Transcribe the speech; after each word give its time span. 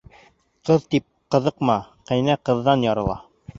Ҡыҙ 0.69 0.87
тип 0.93 1.05
ҡыҙыҡма, 1.37 1.77
ҡәйнә 2.11 2.41
ҡыҙҙан 2.51 2.89
ярала. 2.91 3.23